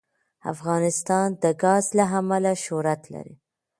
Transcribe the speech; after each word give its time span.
افغانستان 0.53 1.27
د 1.43 1.45
ګاز 1.63 1.85
له 1.97 2.05
امله 2.19 2.51
شهرت 2.63 3.01
لري. 3.13 3.35